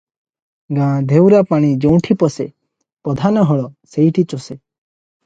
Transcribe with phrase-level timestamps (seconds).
[0.77, 2.45] "ଗାଁ-ଧୋଉରାପାଣି ଯେଉଁଠି ପଶେ,
[3.09, 4.57] ପଧାନ ହଳ ସେଇଠି ଚଷେ।"